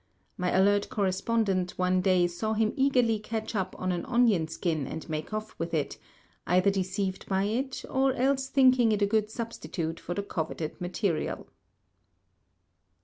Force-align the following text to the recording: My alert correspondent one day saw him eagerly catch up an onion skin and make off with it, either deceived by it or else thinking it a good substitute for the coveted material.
My 0.35 0.49
alert 0.57 0.89
correspondent 0.89 1.73
one 1.77 2.01
day 2.01 2.25
saw 2.25 2.53
him 2.53 2.73
eagerly 2.75 3.19
catch 3.19 3.53
up 3.53 3.75
an 3.77 4.03
onion 4.05 4.47
skin 4.47 4.87
and 4.87 5.07
make 5.07 5.31
off 5.31 5.53
with 5.59 5.75
it, 5.75 5.99
either 6.47 6.71
deceived 6.71 7.27
by 7.29 7.43
it 7.43 7.85
or 7.87 8.11
else 8.13 8.47
thinking 8.47 8.91
it 8.91 9.03
a 9.03 9.05
good 9.05 9.29
substitute 9.29 9.99
for 9.99 10.15
the 10.15 10.23
coveted 10.23 10.81
material. 10.81 11.51